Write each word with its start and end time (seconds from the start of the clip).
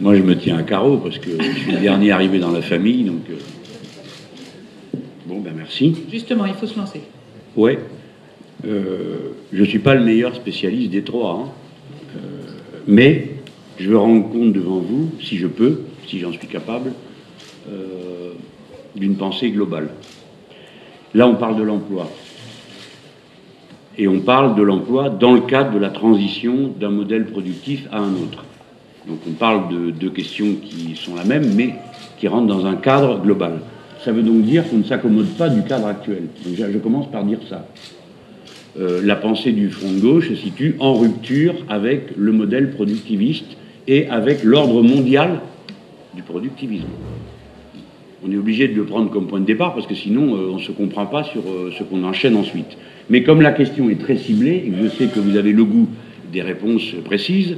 Moi, 0.00 0.14
je 0.16 0.22
me 0.22 0.36
tiens 0.36 0.58
à 0.58 0.62
carreau 0.62 0.98
parce 0.98 1.18
que 1.18 1.30
je 1.30 1.58
suis 1.58 1.72
le 1.72 1.78
dernier 1.78 2.12
arrivé 2.12 2.38
dans 2.38 2.52
la 2.52 2.62
famille, 2.62 3.04
donc. 3.04 3.22
euh, 3.30 3.34
Bon, 5.26 5.40
ben 5.40 5.52
merci. 5.56 5.94
Justement, 6.10 6.46
il 6.46 6.54
faut 6.54 6.66
se 6.66 6.78
lancer. 6.78 7.02
Ouais. 7.56 7.78
Euh, 8.64 9.32
je 9.52 9.60
ne 9.60 9.66
suis 9.66 9.78
pas 9.80 9.94
le 9.94 10.02
meilleur 10.04 10.34
spécialiste 10.34 10.90
des 10.90 11.02
trois, 11.02 11.32
hein. 11.32 11.48
Euh, 12.16 12.20
mais 12.86 13.30
je 13.78 13.90
veux 13.90 13.98
rendre 13.98 14.30
compte 14.30 14.52
devant 14.52 14.78
vous, 14.78 15.10
si 15.20 15.36
je 15.36 15.46
peux, 15.46 15.80
si 16.06 16.18
j'en 16.18 16.32
suis 16.32 16.46
capable, 16.46 16.92
euh, 17.70 18.32
d'une 18.96 19.16
pensée 19.16 19.50
globale. 19.50 19.90
Là, 21.14 21.28
on 21.28 21.34
parle 21.34 21.56
de 21.58 21.62
l'emploi. 21.62 22.10
Et 23.98 24.08
on 24.08 24.20
parle 24.20 24.54
de 24.54 24.62
l'emploi 24.62 25.10
dans 25.10 25.32
le 25.34 25.40
cadre 25.40 25.72
de 25.72 25.78
la 25.78 25.90
transition 25.90 26.72
d'un 26.78 26.90
modèle 26.90 27.26
productif 27.26 27.86
à 27.92 27.98
un 27.98 28.12
autre. 28.14 28.44
Donc 29.08 29.20
on 29.26 29.32
parle 29.32 29.72
de 29.72 29.90
deux 29.90 30.10
questions 30.10 30.56
qui 30.62 30.94
sont 30.94 31.14
la 31.14 31.24
même, 31.24 31.54
mais 31.54 31.74
qui 32.18 32.28
rentrent 32.28 32.46
dans 32.46 32.66
un 32.66 32.76
cadre 32.76 33.20
global. 33.20 33.60
Ça 34.04 34.12
veut 34.12 34.22
donc 34.22 34.42
dire 34.42 34.68
qu'on 34.68 34.78
ne 34.78 34.84
s'accommode 34.84 35.28
pas 35.36 35.48
du 35.48 35.62
cadre 35.62 35.86
actuel. 35.86 36.24
Je 36.46 36.78
commence 36.78 37.10
par 37.10 37.24
dire 37.24 37.38
ça. 37.48 37.66
Euh, 38.78 39.00
la 39.02 39.16
pensée 39.16 39.52
du 39.52 39.70
Front 39.70 39.90
de 39.90 39.98
gauche 39.98 40.28
se 40.28 40.36
situe 40.36 40.76
en 40.78 40.94
rupture 40.94 41.54
avec 41.68 42.10
le 42.16 42.32
modèle 42.32 42.70
productiviste 42.70 43.56
et 43.88 44.08
avec 44.08 44.44
l'ordre 44.44 44.82
mondial 44.82 45.40
du 46.14 46.22
productivisme. 46.22 46.86
On 48.24 48.30
est 48.30 48.36
obligé 48.36 48.68
de 48.68 48.74
le 48.74 48.84
prendre 48.84 49.10
comme 49.10 49.26
point 49.26 49.40
de 49.40 49.46
départ 49.46 49.74
parce 49.74 49.86
que 49.86 49.94
sinon 49.94 50.36
euh, 50.36 50.50
on 50.52 50.56
ne 50.56 50.62
se 50.62 50.72
comprend 50.72 51.06
pas 51.06 51.24
sur 51.24 51.40
euh, 51.40 51.72
ce 51.76 51.82
qu'on 51.82 52.04
enchaîne 52.04 52.36
ensuite. 52.36 52.76
Mais 53.10 53.22
comme 53.22 53.40
la 53.40 53.52
question 53.52 53.88
est 53.88 53.98
très 54.00 54.16
ciblée 54.16 54.64
et 54.66 54.70
que 54.70 54.84
je 54.84 54.88
sais 54.88 55.06
que 55.06 55.18
vous 55.18 55.36
avez 55.36 55.52
le 55.52 55.64
goût 55.64 55.88
des 56.30 56.42
réponses 56.42 56.94
précises, 57.04 57.56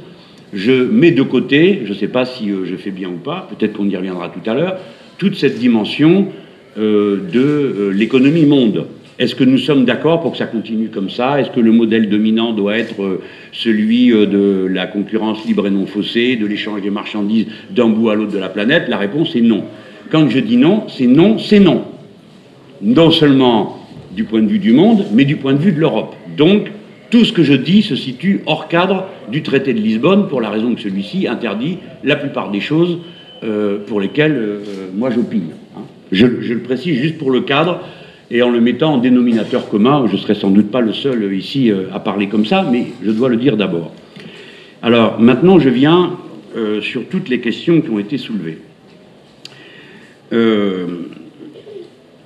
je 0.52 0.72
mets 0.72 1.12
de 1.12 1.22
côté, 1.22 1.82
je 1.84 1.92
ne 1.92 1.94
sais 1.96 2.08
pas 2.08 2.24
si 2.24 2.50
euh, 2.50 2.64
je 2.64 2.76
fais 2.76 2.90
bien 2.90 3.08
ou 3.08 3.18
pas, 3.18 3.48
peut-être 3.50 3.74
qu'on 3.74 3.88
y 3.88 3.96
reviendra 3.96 4.30
tout 4.30 4.48
à 4.50 4.54
l'heure, 4.54 4.78
toute 5.18 5.36
cette 5.36 5.58
dimension 5.58 6.28
euh, 6.78 7.18
de 7.32 7.40
euh, 7.40 7.90
l'économie 7.92 8.46
monde. 8.46 8.86
Est-ce 9.18 9.34
que 9.34 9.44
nous 9.44 9.58
sommes 9.58 9.84
d'accord 9.84 10.22
pour 10.22 10.32
que 10.32 10.38
ça 10.38 10.46
continue 10.46 10.88
comme 10.88 11.10
ça? 11.10 11.40
Est-ce 11.40 11.50
que 11.50 11.60
le 11.60 11.72
modèle 11.72 12.08
dominant 12.08 12.52
doit 12.52 12.78
être 12.78 13.20
celui 13.52 14.08
de 14.08 14.66
la 14.66 14.86
concurrence 14.86 15.44
libre 15.44 15.66
et 15.66 15.70
non 15.70 15.84
faussée, 15.84 16.36
de 16.36 16.46
l'échange 16.46 16.80
des 16.80 16.88
marchandises 16.88 17.44
d'un 17.68 17.88
bout 17.88 18.08
à 18.08 18.14
l'autre 18.14 18.32
de 18.32 18.38
la 18.38 18.48
planète? 18.48 18.84
La 18.88 18.96
réponse 18.96 19.36
est 19.36 19.42
non. 19.42 19.64
Quand 20.10 20.30
je 20.30 20.38
dis 20.38 20.56
non, 20.56 20.84
c'est 20.88 21.06
non, 21.06 21.36
c'est 21.36 21.60
non. 21.60 21.84
Non 22.80 23.10
seulement 23.10 23.86
du 24.16 24.24
point 24.24 24.40
de 24.40 24.48
vue 24.48 24.58
du 24.58 24.72
monde, 24.72 25.04
mais 25.12 25.26
du 25.26 25.36
point 25.36 25.52
de 25.52 25.58
vue 25.58 25.72
de 25.72 25.80
l'Europe. 25.80 26.16
Donc, 26.38 26.70
tout 27.10 27.24
ce 27.24 27.32
que 27.32 27.42
je 27.42 27.54
dis 27.54 27.82
se 27.82 27.96
situe 27.96 28.40
hors 28.46 28.68
cadre 28.68 29.06
du 29.30 29.42
traité 29.42 29.74
de 29.74 29.80
Lisbonne, 29.80 30.28
pour 30.28 30.40
la 30.40 30.48
raison 30.48 30.74
que 30.74 30.80
celui-ci 30.80 31.26
interdit 31.26 31.78
la 32.04 32.16
plupart 32.16 32.50
des 32.50 32.60
choses 32.60 32.98
euh, 33.42 33.78
pour 33.86 34.00
lesquelles 34.00 34.36
euh, 34.36 34.58
moi 34.94 35.10
j'opine. 35.10 35.50
hein. 35.76 35.82
Je, 36.12 36.26
le 36.26 36.60
précise 36.60 36.98
juste 37.00 37.18
pour 37.18 37.30
le 37.30 37.42
cadre, 37.42 37.80
et 38.30 38.42
en 38.42 38.50
le 38.50 38.60
mettant 38.60 38.94
en 38.94 38.98
dénominateur 38.98 39.68
commun, 39.68 40.04
je 40.06 40.12
ne 40.12 40.18
serai 40.18 40.34
sans 40.34 40.50
doute 40.50 40.70
pas 40.70 40.80
le 40.80 40.92
seul 40.92 41.22
euh, 41.22 41.34
ici 41.34 41.72
à 41.92 41.98
parler 42.00 42.28
comme 42.28 42.46
ça, 42.46 42.66
mais 42.70 42.86
je 43.02 43.10
dois 43.10 43.28
le 43.28 43.36
dire 43.36 43.56
d'abord. 43.56 43.92
Alors, 44.82 45.20
maintenant, 45.20 45.58
je 45.58 45.68
viens 45.68 46.16
sur 46.80 47.06
toutes 47.08 47.28
les 47.28 47.40
questions 47.40 47.80
qui 47.80 47.90
ont 47.90 47.98
été 47.98 48.18
soulevées. 48.18 48.58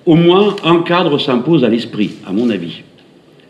Au 0.06 0.14
moins 0.14 0.56
un 0.64 0.82
cadre 0.82 1.18
s'impose 1.18 1.64
à 1.64 1.68
l'esprit, 1.68 2.12
à 2.26 2.32
mon 2.32 2.48
avis. 2.48 2.82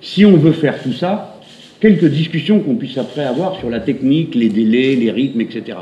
Si 0.04 0.26
on 0.26 0.36
veut 0.36 0.52
faire 0.52 0.82
tout 0.82 0.92
ça, 0.92 1.40
quelques 1.80 2.04
discussions 2.04 2.60
qu'on 2.60 2.74
puisse 2.74 2.98
après 2.98 3.24
avoir 3.24 3.58
sur 3.58 3.70
la 3.70 3.80
technique, 3.80 4.34
les 4.34 4.50
délais, 4.50 4.96
les 4.96 5.10
rythmes, 5.10 5.40
etc. 5.40 5.78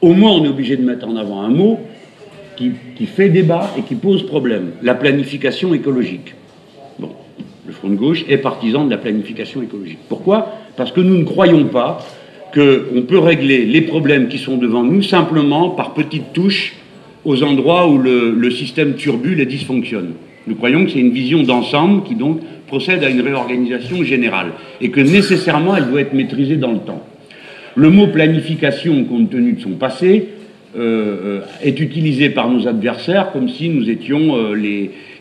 Au 0.00 0.14
moins, 0.14 0.32
on 0.32 0.44
est 0.46 0.48
obligé 0.48 0.78
de 0.78 0.82
mettre 0.82 1.06
en 1.06 1.14
avant 1.14 1.42
un 1.42 1.50
mot 1.50 1.78
qui, 2.56 2.72
fait 3.04 3.28
débat 3.28 3.70
et 3.76 3.82
qui 3.82 3.94
pose 3.94 4.24
problème 4.24 4.70
la 4.82 4.94
planification 4.94 5.74
écologique. 5.74 6.34
Bon, 6.98 7.10
le 7.66 7.72
Front 7.74 7.90
de 7.90 7.96
gauche 7.96 8.24
est 8.30 8.38
partisan 8.38 8.86
de 8.86 8.90
la 8.90 8.96
planification 8.96 9.60
écologique. 9.60 9.98
Pourquoi? 10.08 10.52
Parce 10.78 10.90
que 10.90 11.02
nous 11.02 11.18
ne 11.18 11.24
croyons 11.24 11.66
pas 11.66 11.98
qu'on 12.54 13.02
peut 13.06 13.18
régler 13.18 13.66
les 13.66 13.82
problèmes 13.82 14.28
qui 14.28 14.38
sont 14.38 14.56
devant 14.56 14.84
nous 14.84 15.02
simplement 15.02 15.68
par 15.68 15.92
petites 15.92 16.32
touches 16.32 16.76
aux 17.26 17.42
endroits 17.42 17.86
où 17.90 17.98
le, 17.98 18.30
le 18.30 18.50
système 18.50 18.94
turbule 18.94 19.38
et 19.38 19.46
dysfonctionne. 19.46 20.14
Nous 20.46 20.54
croyons 20.54 20.86
que 20.86 20.92
c'est 20.92 21.00
une 21.00 21.12
vision 21.12 21.42
d'ensemble 21.42 22.04
qui 22.04 22.14
donc 22.14 22.40
procède 22.66 23.02
à 23.04 23.08
une 23.08 23.20
réorganisation 23.20 24.02
générale 24.02 24.52
et 24.80 24.90
que 24.90 25.00
nécessairement 25.00 25.76
elle 25.76 25.88
doit 25.88 26.00
être 26.00 26.14
maîtrisée 26.14 26.56
dans 26.56 26.72
le 26.72 26.78
temps. 26.78 27.04
Le 27.74 27.90
mot 27.90 28.06
planification, 28.06 29.04
compte 29.04 29.30
tenu 29.30 29.52
de 29.52 29.60
son 29.60 29.72
passé, 29.72 30.28
euh, 30.78 30.80
euh, 31.24 31.40
est 31.62 31.80
utilisé 31.80 32.28
par 32.28 32.50
nos 32.50 32.68
adversaires 32.68 33.32
comme 33.32 33.48
si 33.48 33.70
nous 33.70 33.88
étions 33.88 34.36
euh, 34.36 34.54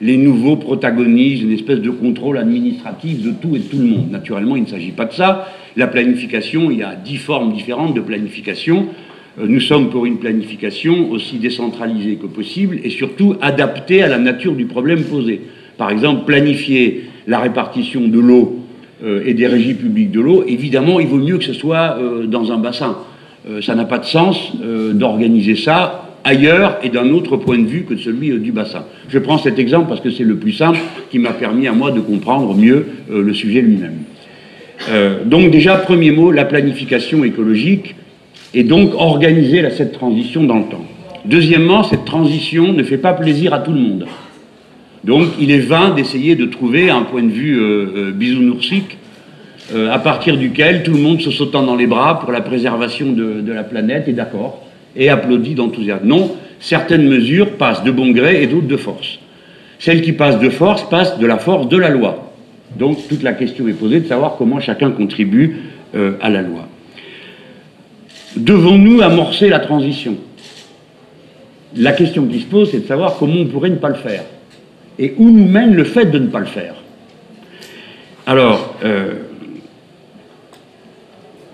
les, 0.02 0.18
nouveaux 0.18 0.58
protagonistes, 0.58 1.44
une 1.44 1.54
espèce 1.54 1.80
de 1.80 1.92
contrôle 1.92 2.38
administratif 2.38 3.22
de 3.22 3.32
tout 3.32 3.56
et 3.56 3.60
de 3.60 3.64
tout 3.64 3.78
le 3.78 3.86
monde. 3.86 4.12
Naturellement, 4.12 4.58
il 4.58 4.64
ne 4.64 4.68
s'agit 4.68 4.92
pas 4.92 5.06
de 5.06 5.14
ça. 5.14 5.48
La 5.78 5.88
planification, 5.88 6.72
il 6.72 6.80
y 6.80 6.84
a 6.84 6.96
dix 6.96 7.16
formes 7.16 7.54
différentes 7.54 7.94
de 7.94 8.02
planification. 8.02 8.88
Nous 9.38 9.62
sommes 9.62 9.90
pour 9.90 10.06
une 10.06 10.18
planification 10.18 11.10
aussi 11.12 11.38
décentralisée 11.38 12.16
que 12.16 12.28
possible 12.28 12.80
et 12.84 12.90
surtout 12.90 13.36
adaptée 13.40 14.04
à 14.04 14.10
la 14.10 14.18
nature 14.18 14.56
du 14.56 14.66
problème 14.66 15.04
posé. 15.04 15.42
Par 15.78 15.90
exemple, 15.90 16.26
planifier 16.26 17.05
la 17.28 17.40
répartition 17.40 18.08
de 18.08 18.20
l'eau 18.20 18.60
euh, 19.04 19.24
et 19.26 19.34
des 19.34 19.48
régies 19.48 19.74
publiques 19.74 20.12
de 20.12 20.22
l'eau, 20.22 20.44
évidemment, 20.48 21.00
il 21.00 21.08
vaut 21.08 21.18
mieux 21.18 21.38
que 21.38 21.44
ce 21.44 21.54
soit 21.54 21.98
euh, 22.00 22.26
dans 22.26 22.52
un 22.52 22.58
bassin. 22.58 22.98
Euh, 23.50 23.62
ça 23.62 23.76
n'a 23.76 23.86
pas 23.86 24.00
de 24.00 24.06
sens 24.06 24.54
d'organiser 24.94 25.56
ça 25.56 26.02
ailleurs 26.24 26.80
et 26.82 26.90
d'un 26.90 27.10
autre 27.12 27.38
point 27.38 27.60
de 27.60 27.68
vue 27.68 27.84
que 27.84 27.98
celui 27.98 28.32
du 28.40 28.52
bassin. 28.52 28.86
Je 29.10 29.20
prends 29.20 29.38
cet 29.38 29.60
exemple 29.60 29.90
parce 29.90 30.02
que 30.02 30.10
c'est 30.10 30.24
le 30.24 30.38
plus 30.38 30.54
simple 30.54 30.80
qui 31.12 31.20
m'a 31.20 31.34
permis 31.34 31.68
à 31.68 31.72
moi 31.72 31.92
de 31.92 32.00
comprendre 32.00 32.56
mieux 32.56 32.88
le 33.12 33.32
sujet 33.36 33.62
lui-même. 33.62 34.00
Donc 35.26 35.52
déjà, 35.52 35.76
premier 35.76 36.10
mot, 36.10 36.32
la 36.32 36.46
planification 36.46 37.24
écologique 37.24 37.94
et 38.56 38.64
donc 38.64 38.96
organiser 38.96 39.70
cette 39.70 39.92
transition 39.92 40.44
dans 40.46 40.58
le 40.58 40.64
temps. 40.64 40.86
Deuxièmement, 41.26 41.84
cette 41.84 42.06
transition 42.06 42.74
ne 42.74 42.82
fait 42.82 42.98
pas 42.98 43.14
plaisir 43.14 43.54
à 43.54 43.60
tout 43.60 43.72
le 43.72 43.80
monde. 43.80 44.08
Donc 45.06 45.28
il 45.40 45.52
est 45.52 45.60
vain 45.60 45.94
d'essayer 45.94 46.36
de 46.36 46.46
trouver 46.46 46.90
un 46.90 47.04
point 47.04 47.22
de 47.22 47.32
vue 47.32 47.60
euh, 47.60 47.86
euh, 47.96 48.12
bisounoursique 48.12 48.98
euh, 49.74 49.92
à 49.92 50.00
partir 50.00 50.36
duquel 50.36 50.82
tout 50.82 50.94
le 50.94 51.00
monde 51.00 51.22
se 51.22 51.30
sautant 51.30 51.64
dans 51.64 51.76
les 51.76 51.86
bras 51.86 52.20
pour 52.20 52.32
la 52.32 52.42
préservation 52.42 53.12
de, 53.12 53.42
de 53.42 53.54
la 53.54 53.64
planète 53.64 54.08
est 54.08 54.14
d'accord 54.14 54.66
et 54.96 55.10
applaudit 55.10 55.54
d'enthousiasme. 55.54 56.08
Non, 56.08 56.32
certaines 56.60 57.08
mesures 57.08 57.52
passent 57.58 57.84
de 57.84 57.92
bon 57.92 58.12
gré 58.12 58.42
et 58.42 58.48
d'autres 58.48 58.68
de 58.68 58.78
force. 58.78 59.20
Celles 59.78 60.02
qui 60.02 60.14
passent 60.14 60.40
de 60.40 60.50
force 60.50 60.90
passent 60.90 61.20
de 61.20 61.26
la 61.28 61.38
force 61.38 61.70
de 61.70 61.78
la 61.78 61.90
loi. 61.90 62.34
Donc 62.78 63.08
toute 63.08 63.22
la 63.22 63.34
question 63.34 63.68
est 63.68 63.74
posée 63.74 64.00
de 64.00 64.08
savoir 64.08 64.38
comment 64.38 64.60
chacun 64.60 64.90
contribue 64.90 65.58
euh, 65.96 66.14
à 66.22 66.30
la 66.32 66.42
loi. 66.42 66.68
Devons-nous 68.38 69.02
amorcer 69.02 69.50
la 69.50 69.60
transition? 69.60 70.16
La 71.78 71.92
question 71.92 72.26
qui 72.26 72.40
se 72.40 72.46
pose, 72.46 72.72
c'est 72.72 72.80
de 72.80 72.88
savoir 72.88 73.18
comment 73.18 73.36
on 73.36 73.46
pourrait 73.46 73.70
ne 73.70 73.76
pas 73.76 73.90
le 73.90 73.96
faire 73.96 74.24
et 74.98 75.14
où 75.18 75.30
nous 75.30 75.48
mène 75.48 75.74
le 75.76 75.84
fait 75.84 76.06
de 76.06 76.20
ne 76.20 76.28
pas 76.28 76.40
le 76.40 76.46
faire. 76.46 76.76
Alors, 78.26 78.76
euh, 78.84 79.14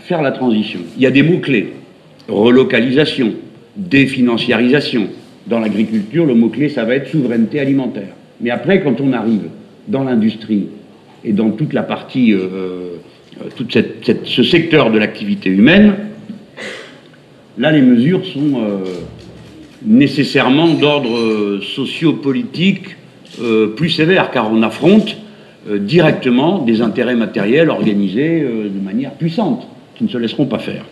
faire 0.02 0.22
la 0.22 0.32
transition. 0.32 0.80
Il 0.98 1.04
y 1.04 1.06
a 1.06 1.12
des 1.12 1.24
mots-clés. 1.24 1.74
Relocalisation, 2.28 3.34
définanciarisation. 3.76 5.08
Dans 5.48 5.60
l'agriculture, 5.60 6.26
le 6.26 6.36
mot-clé, 6.36 6.70
ça 6.70 6.86
va 6.86 6.96
être 6.96 7.10
souveraineté 7.10 7.60
alimentaire. 7.60 8.14
Mais 8.40 8.52
après, 8.52 8.82
quand 8.82 9.02
on 9.02 9.12
arrive 9.14 9.50
dans 9.88 10.04
l'industrie 10.04 10.68
et 11.24 11.34
dans 11.34 11.50
toute 11.52 11.74
la 11.74 11.84
partie, 11.84 12.34
euh, 12.34 12.40
euh, 13.42 13.50
tout 13.56 13.66
cette- 13.70 14.26
ce 14.26 14.44
secteur 14.44 14.92
de 14.92 15.00
l'activité 15.00 15.50
humaine, 15.50 15.96
là, 17.58 17.72
les 17.72 17.82
mesures 17.82 18.26
sont 18.26 18.62
nécessairement 19.84 20.68
d'ordre 20.76 21.60
socio-politique 21.62 22.96
euh, 23.40 23.68
plus 23.68 23.90
sévère, 23.90 24.32
car 24.32 24.52
on 24.52 24.62
affronte 24.62 25.16
euh, 25.70 25.78
directement 25.78 26.60
des 26.60 26.82
intérêts 26.82 27.16
matériels 27.16 27.70
organisés 27.70 28.42
euh, 28.42 28.70
de 28.70 28.80
manière 28.84 29.12
puissante, 29.12 29.68
qui 29.96 30.04
ne 30.04 30.10
se 30.10 30.18
laisseront 30.18 30.48
pas 30.48 30.60
faire. 30.60 30.84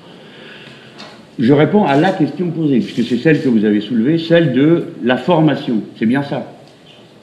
Je 1.38 1.54
réponds 1.54 1.86
à 1.86 1.96
la 1.96 2.12
question 2.12 2.50
posée, 2.50 2.80
puisque 2.80 3.08
c'est 3.08 3.18
celle 3.18 3.42
que 3.42 3.50
vous 3.50 3.66
avez 3.66 3.82
soulevée, 3.82 4.18
celle 4.18 4.54
de 4.54 4.86
la 5.04 5.18
formation. 5.18 5.82
C'est 5.98 6.06
bien 6.06 6.24
ça? 6.24 6.54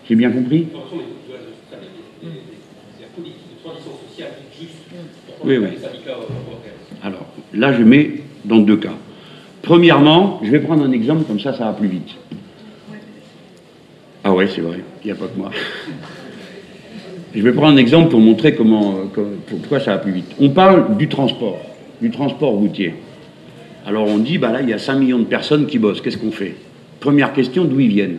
J'ai 0.09 0.17
bien 0.17 0.31
compris? 0.31 0.69
Oui, 5.45 5.59
oui. 5.59 5.69
Alors, 7.03 7.27
là, 7.55 7.73
je 7.73 7.83
mets 7.83 8.23
dans 8.45 8.59
deux 8.59 8.77
cas. 8.77 8.95
Premièrement, 9.62 10.41
je 10.43 10.51
vais 10.51 10.61
prendre 10.61 10.85
un 10.85 10.93
exemple, 10.93 11.25
comme 11.25 11.41
ça, 11.41 11.53
ça 11.53 11.65
va 11.65 11.73
plus 11.73 11.89
vite. 11.89 12.17
Ah 14.28 14.32
ouais, 14.32 14.49
c'est 14.52 14.61
vrai, 14.61 14.78
il 15.05 15.06
n'y 15.06 15.12
a 15.12 15.14
pas 15.14 15.26
que 15.28 15.38
moi. 15.38 15.52
Je 17.32 17.40
vais 17.40 17.52
prendre 17.52 17.75
un 17.75 17.76
exemple 17.76 18.11
pour 18.11 18.19
montrer 18.19 18.56
comment, 18.56 18.96
euh, 19.17 19.37
pourquoi 19.46 19.78
ça 19.78 19.93
va 19.93 19.99
plus 19.99 20.11
vite. 20.11 20.32
On 20.40 20.50
parle 20.50 20.96
du 20.96 21.06
transport, 21.06 21.61
du 22.02 22.11
transport 22.11 22.50
routier. 22.50 22.94
Alors 23.87 24.08
on 24.08 24.19
dit, 24.19 24.38
bah 24.38 24.50
là, 24.50 24.62
il 24.62 24.69
y 24.69 24.73
a 24.73 24.78
5 24.78 24.96
millions 24.96 25.20
de 25.20 25.26
personnes 25.26 25.67
qui 25.69 25.78
bossent. 25.78 26.00
Qu'est-ce 26.00 26.19
qu'on 26.19 26.32
fait? 26.32 26.56
Première 26.99 27.32
question, 27.32 27.67
d'où 27.67 27.78
ils 27.78 27.88
viennent? 27.88 28.17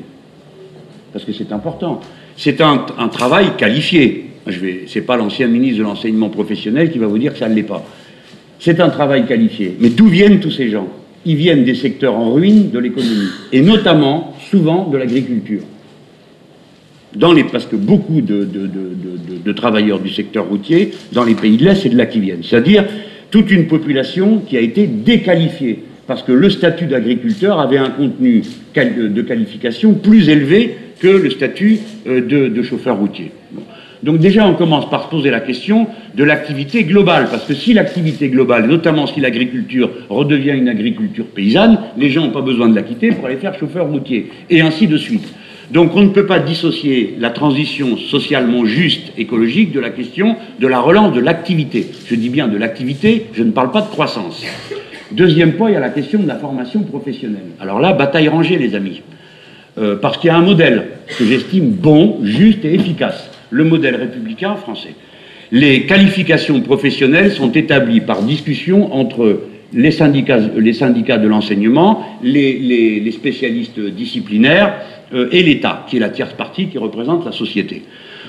Parce 1.11 1.25
que 1.25 1.33
c'est 1.33 1.51
important. 1.51 1.99
C'est 2.37 2.61
un, 2.61 2.77
travail 3.11 3.57
qualifié. 3.57 4.27
Ce 4.49 4.99
n'est 4.99 5.05
pas 5.05 5.17
l'ancien 5.17 5.47
ministre 5.47 5.79
de 5.79 5.83
l'enseignement 5.83 6.29
professionnel 6.29 6.89
qui 6.89 6.99
va 6.99 7.07
vous 7.07 7.17
dire 7.17 7.33
que 7.33 7.39
ça 7.39 7.49
ne 7.49 7.55
l'est 7.55 7.63
pas. 7.63 7.83
C'est 8.59 8.79
un 8.79 8.89
travail 8.89 9.25
qualifié. 9.25 9.75
Mais 9.81 9.89
d'où 9.89 10.07
viennent 10.07 10.39
tous 10.39 10.51
ces 10.51 10.69
gens? 10.69 10.87
Ils 11.25 11.35
viennent 11.35 11.65
des 11.65 11.75
secteurs 11.75 12.15
en 12.15 12.31
ruine 12.31 12.69
de 12.69 12.79
l'économie, 12.79 13.27
et 13.51 13.59
notamment, 13.59 14.33
souvent, 14.49 14.87
de 14.87 14.95
l'agriculture. 14.95 15.63
Dans 17.15 17.33
les, 17.33 17.45
parce 17.45 17.65
que 17.65 17.75
beaucoup 17.75 18.21
de, 18.21 19.51
travailleurs 19.53 19.99
du 19.99 20.09
secteur 20.09 20.47
routier, 20.47 20.91
dans 21.13 21.23
les 21.23 21.35
pays 21.35 21.57
de 21.57 21.63
l'Est, 21.63 21.75
c'est 21.75 21.89
de 21.89 21.97
là 21.97 22.05
qu'ils 22.05 22.21
viennent. 22.21 22.43
C'est-à-dire 22.43 22.85
toute 23.31 23.49
une 23.49 23.67
population 23.67 24.41
qui 24.47 24.57
a 24.57 24.61
été 24.61 24.87
déqualifiée, 24.87 25.83
parce 26.05 26.23
que 26.23 26.31
le 26.31 26.49
statut 26.49 26.85
d'agriculteur 26.85 27.59
avait 27.59 27.77
un 27.77 27.89
contenu 27.89 28.43
de 28.75 29.21
qualification 29.21 29.93
plus 29.93 30.29
élevé 30.29 30.75
que 30.99 31.07
le 31.07 31.29
statut 31.29 31.79
euh, 32.07 32.21
de, 32.21 32.61
chauffeur 32.61 32.97
routier. 32.97 33.31
Donc 34.03 34.19
déjà, 34.19 34.47
on 34.47 34.53
commence 34.53 34.89
par 34.89 35.05
se 35.05 35.09
poser 35.09 35.31
la 35.31 35.39
question 35.39 35.87
de 36.15 36.23
l'activité 36.23 36.83
globale, 36.83 37.27
parce 37.31 37.45
que 37.45 37.53
si 37.53 37.73
l'activité 37.73 38.29
globale, 38.29 38.67
notamment 38.67 39.07
si 39.07 39.19
l'agriculture 39.19 39.89
redevient 40.09 40.51
une 40.51 40.69
agriculture 40.69 41.25
paysanne, 41.25 41.79
les 41.97 42.09
gens 42.09 42.21
n'ont 42.21 42.31
pas 42.31 42.41
besoin 42.41 42.69
de 42.69 42.75
la 42.75 42.83
quitter 42.83 43.09
pour 43.09 43.25
aller 43.25 43.37
faire 43.37 43.57
chauffeur 43.57 43.87
routier, 43.87 44.27
et 44.49 44.61
ainsi 44.61 44.87
de 44.87 44.97
suite. 44.97 45.27
Donc 45.71 45.95
on 45.95 46.01
ne 46.01 46.09
peut 46.09 46.25
pas 46.25 46.39
dissocier 46.39 47.15
la 47.19 47.29
transition 47.29 47.97
socialement 47.97 48.65
juste 48.65 49.11
écologique 49.17 49.71
de 49.73 49.79
la 49.79 49.89
question 49.89 50.37
de 50.59 50.67
la 50.67 50.79
relance 50.79 51.13
de 51.13 51.19
l'activité. 51.19 51.85
Je 52.07 52.15
dis 52.15 52.29
bien 52.29 52.47
de 52.47 52.57
l'activité, 52.57 53.27
je 53.33 53.43
ne 53.43 53.51
parle 53.51 53.71
pas 53.71 53.81
de 53.81 53.89
croissance. 53.89 54.43
Deuxième 55.11 55.53
point, 55.53 55.69
il 55.69 55.73
y 55.73 55.77
a 55.77 55.81
la 55.81 55.89
question 55.89 56.19
de 56.19 56.27
la 56.27 56.35
formation 56.35 56.83
professionnelle. 56.83 57.41
Alors 57.59 57.79
là, 57.79 57.93
bataille 57.93 58.27
rangée, 58.27 58.57
les 58.57 58.75
amis. 58.75 59.01
Euh, 59.77 59.95
parce 59.95 60.17
qu'il 60.17 60.29
y 60.29 60.31
a 60.31 60.35
un 60.35 60.41
modèle 60.41 60.87
que 61.17 61.25
j'estime 61.25 61.69
bon, 61.69 62.19
juste 62.23 62.65
et 62.65 62.73
efficace, 62.73 63.29
le 63.49 63.63
modèle 63.63 63.95
républicain 63.95 64.55
français. 64.55 64.95
Les 65.51 65.85
qualifications 65.85 66.59
professionnelles 66.61 67.31
sont 67.31 67.51
établies 67.51 68.01
par 68.01 68.21
discussion 68.21 68.93
entre 68.93 69.41
les 69.73 69.91
syndicats, 69.91 70.39
les 70.57 70.73
syndicats 70.73 71.17
de 71.17 71.27
l'enseignement, 71.27 72.03
les, 72.23 73.11
spécialistes 73.11 73.79
disciplinaires 73.79 74.73
euh, 75.13 75.29
et 75.31 75.43
l'État, 75.43 75.85
qui 75.89 75.97
est 75.97 75.99
la 75.99 76.09
tierce 76.09 76.33
partie 76.33 76.67
qui 76.67 76.77
représente 76.77 77.25
la 77.25 77.31
société. 77.31 77.83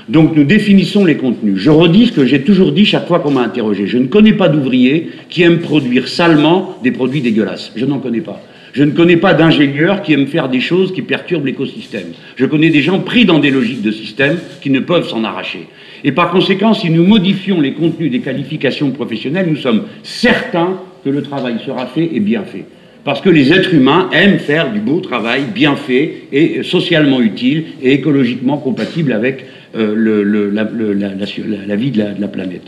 Donc 0.09 0.35
nous 0.35 0.45
définissons 0.45 1.05
les 1.05 1.17
contenus. 1.17 1.57
Je 1.57 1.71
redis 1.71 2.07
ce 2.07 2.13
que 2.13 2.25
j'ai 2.25 2.41
toujours 2.41 2.73
dit 2.73 2.87
chaque 2.87 3.07
fois 3.07 3.21
qu'on 3.21 3.33
m'a 3.33 3.43
interrogé. 3.43 3.87
Je 3.87 3.99
ne 3.99 4.07
connais 4.07 4.33
pas 4.33 4.49
d'ouvriers 4.49 5.11
qui 5.29 5.43
aiment 5.43 5.59
produire 5.59 6.09
salement 6.09 6.77
des 6.83 6.93
produits 6.93 7.21
dégueulasses. 7.21 7.73
Je 7.77 7.85
n'en 7.85 7.99
connais 7.99 8.23
pas. 8.23 8.41
Je 8.73 8.85
ne 8.85 8.93
connais 8.93 9.17
pas 9.17 9.35
d'ingénieurs 9.35 10.03
qui 10.03 10.13
aiment 10.13 10.27
faire 10.27 10.49
des 10.49 10.61
choses 10.61 10.93
qui 10.93 11.03
perturbent 11.03 11.47
l'écosystème. 11.47 12.13
Je 12.37 12.47
connais 12.47 12.71
des 12.71 12.81
gens 12.81 13.01
pris 13.01 13.25
dans 13.25 13.39
des 13.39 13.51
logiques 13.51 13.83
de 13.83 13.91
système 13.91 14.39
qui 14.63 14.71
ne 14.71 14.81
peuvent 14.81 15.09
s'en 15.09 15.25
arracher. 15.25 15.67
Et 16.05 16.13
par 16.13 16.31
conséquent, 16.31 16.75
si 16.75 16.91
nous 16.91 17.05
modifions 17.05 17.61
les 17.61 17.73
contenus 17.73 18.11
des 18.11 18.21
qualifications 18.21 18.91
professionnelles, 18.93 19.49
nous 19.51 19.57
sommes 19.57 19.85
certains 20.03 20.79
que 21.05 21.11
le 21.11 21.23
travail 21.23 21.57
sera 21.65 21.87
fait 21.87 22.09
et 22.13 22.21
bien 22.21 22.43
fait. 22.43 22.65
Parce 23.05 23.21
que 23.21 23.31
les 23.31 23.53
êtres 23.53 23.73
humains 23.73 24.11
aiment 24.13 24.39
faire 24.39 24.73
du 24.73 24.81
beau 24.81 25.01
travail 25.01 25.45
bien 25.55 25.77
fait 25.77 26.25
et 26.33 26.63
socialement 26.63 27.21
utile 27.21 27.65
et 27.81 27.93
écologiquement 27.95 28.59
compatible 28.59 29.13
avec 29.13 29.47
euh, 29.77 30.51
la, 30.53 31.77
vie 31.77 31.91
de 31.91 32.21
la 32.21 32.29
planète. 32.29 32.65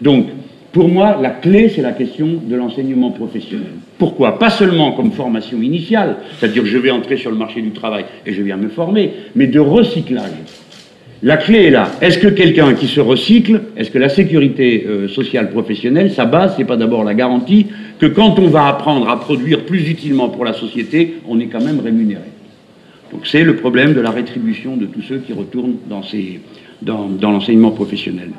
Donc, 0.00 0.28
pour 0.72 0.88
moi, 0.88 1.18
la 1.20 1.30
clé, 1.30 1.68
c'est 1.68 1.82
la 1.82 1.92
question 1.92 2.40
de 2.42 2.56
l'enseignement 2.56 3.10
professionnel. 3.10 3.72
Pourquoi? 3.98 4.38
Pas 4.38 4.48
seulement 4.48 4.92
comme 4.92 5.12
formation 5.12 5.60
initiale, 5.60 6.16
c'est-à-dire 6.38 6.64
je 6.64 6.78
vais 6.78 6.90
entrer 6.90 7.18
sur 7.18 7.30
le 7.30 7.36
marché 7.36 7.60
du 7.60 7.72
travail 7.72 8.06
et 8.24 8.32
je 8.32 8.42
viens 8.42 8.56
me 8.56 8.68
former, 8.68 9.12
mais 9.34 9.48
de 9.48 9.60
recyclage. 9.60 10.30
La 11.24 11.36
clé 11.36 11.66
est 11.66 11.70
là. 11.70 11.90
Est-ce 12.00 12.18
que 12.18 12.26
quelqu'un 12.26 12.74
qui 12.74 12.88
se 12.88 13.00
recycle, 13.00 13.60
est-ce 13.76 13.90
que 13.90 13.98
la 13.98 14.08
sécurité 14.08 14.84
euh, 14.88 15.06
sociale 15.06 15.50
professionnelle, 15.50 16.10
sa 16.10 16.24
base, 16.24 16.54
c'est 16.56 16.64
pas 16.64 16.76
d'abord 16.76 17.04
la 17.04 17.14
garantie 17.14 17.66
que 18.00 18.06
quand 18.06 18.40
on 18.40 18.48
va 18.48 18.66
apprendre 18.66 19.08
à 19.08 19.20
produire 19.20 19.64
plus 19.64 19.88
utilement 19.88 20.28
pour 20.28 20.44
la 20.44 20.52
société, 20.52 21.18
on 21.28 21.38
est 21.38 21.46
quand 21.46 21.62
même 21.62 21.78
rémunéré? 21.78 22.22
Donc 23.12 23.26
c'est 23.26 23.44
le 23.44 23.54
problème 23.54 23.94
de 23.94 24.00
la 24.00 24.10
rétribution 24.10 24.76
de 24.76 24.86
tous 24.86 25.02
ceux 25.02 25.18
qui 25.18 25.32
retournent 25.32 25.76
dans, 25.88 26.02
dans 27.08 27.30
l'enseignement 27.30 27.70
professionnel. 27.70 28.30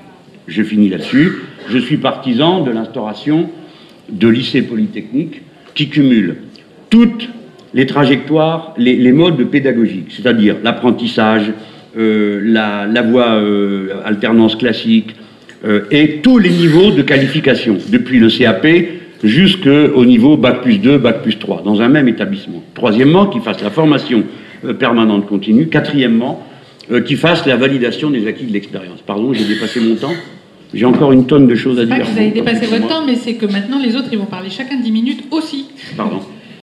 Je 0.48 0.62
finis 0.62 0.90
là-dessus. 0.90 1.32
Je 1.70 1.78
suis 1.78 1.98
partisan 1.98 2.64
de 2.64 2.72
l'instauration 2.72 3.50
de 4.10 4.28
lycées 4.28 4.64
polytechniques 4.64 5.42
qui 5.74 5.90
cumulent 5.90 6.38
toutes 6.90 7.30
les 7.74 7.86
trajectoires, 7.86 8.74
les, 8.78 9.12
modes 9.12 9.44
pédagogiques, 9.46 10.12
c'est-à-dire 10.12 10.58
l'apprentissage, 10.64 11.54
euh, 11.96 12.42
la, 12.44 13.02
voie 13.04 13.36
euh, 13.36 14.02
alternance 14.04 14.56
classique 14.56 15.16
euh, 15.64 15.82
et 15.92 16.22
tous 16.24 16.40
les 16.40 16.50
niveaux 16.50 16.90
de 16.90 17.04
qualification, 17.04 17.78
depuis 17.90 18.18
le 18.20 18.30
CAP 18.30 18.66
jusqu'au 19.24 20.04
niveau 20.04 20.36
Bac 20.36 20.64
plus 20.64 20.80
2, 20.80 20.98
Bac 20.98 21.22
plus 21.22 21.38
3, 21.38 21.62
dans 21.64 21.82
un 21.82 21.90
même 21.90 22.08
établissement. 22.08 22.64
Troisièmement, 22.74 23.28
qu'ils 23.28 23.42
fassent 23.42 23.62
la 23.62 23.70
formation 23.70 24.24
permanente 24.80 25.28
continue. 25.28 25.68
Quatrièmement, 25.68 26.46
qu'ils 27.06 27.18
fassent 27.18 27.46
la 27.46 27.56
validation 27.58 28.10
des 28.10 28.28
acquis 28.28 28.46
de 28.46 28.54
l'expérience. 28.54 29.02
Pardon, 29.06 29.32
j'ai 29.32 29.46
dépassé 29.46 29.80
mon 29.80 29.96
temps. 29.96 30.14
J'ai 30.74 30.86
encore 30.86 31.12
une 31.12 31.28
tonne 31.28 31.48
de 31.48 31.56
choses 31.56 31.80
à 31.80 31.86
dire. 31.86 31.96
Pas 31.96 32.02
que 32.02 32.10
vous 32.10 32.18
avez 32.18 32.32
dépassé 32.32 32.66
votre 32.66 32.88
temps, 32.88 33.06
mais 33.06 33.16
c'est 33.16 33.36
que 33.36 33.46
maintenant 33.46 33.80
les 33.80 33.96
autres, 33.96 34.10
ils 34.12 34.18
vont 34.18 34.26
parler 34.26 34.50
chacun 34.50 34.78
10 34.78 34.92
minutes 34.92 35.24
aussi. 35.32 35.68
Pardon. 35.96 36.20